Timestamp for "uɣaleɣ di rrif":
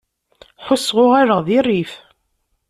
1.03-1.93